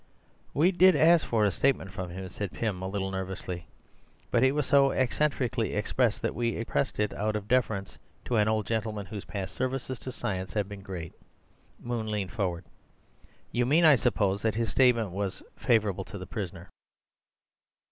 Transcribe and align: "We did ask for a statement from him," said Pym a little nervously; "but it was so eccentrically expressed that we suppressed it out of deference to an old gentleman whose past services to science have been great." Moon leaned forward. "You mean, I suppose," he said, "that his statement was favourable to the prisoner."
"We 0.55 0.71
did 0.71 0.95
ask 0.95 1.27
for 1.27 1.45
a 1.45 1.51
statement 1.51 1.91
from 1.91 2.09
him," 2.09 2.27
said 2.27 2.51
Pym 2.53 2.81
a 2.81 2.87
little 2.87 3.11
nervously; 3.11 3.67
"but 4.31 4.43
it 4.43 4.53
was 4.53 4.65
so 4.65 4.89
eccentrically 4.89 5.75
expressed 5.75 6.23
that 6.23 6.33
we 6.33 6.57
suppressed 6.57 6.99
it 6.99 7.13
out 7.13 7.35
of 7.35 7.47
deference 7.47 7.99
to 8.25 8.37
an 8.37 8.47
old 8.47 8.65
gentleman 8.65 9.05
whose 9.05 9.25
past 9.25 9.53
services 9.53 9.99
to 9.99 10.11
science 10.11 10.55
have 10.55 10.67
been 10.67 10.81
great." 10.81 11.13
Moon 11.79 12.09
leaned 12.09 12.31
forward. 12.31 12.65
"You 13.51 13.67
mean, 13.67 13.85
I 13.85 13.93
suppose," 13.93 14.39
he 14.39 14.39
said, 14.41 14.53
"that 14.53 14.57
his 14.57 14.71
statement 14.71 15.11
was 15.11 15.43
favourable 15.55 16.05
to 16.05 16.17
the 16.17 16.25
prisoner." 16.25 16.71